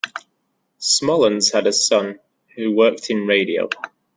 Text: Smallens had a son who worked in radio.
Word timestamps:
Smallens 0.79 1.53
had 1.53 1.67
a 1.67 1.71
son 1.71 2.17
who 2.55 2.71
worked 2.75 3.11
in 3.11 3.27
radio. 3.27 3.69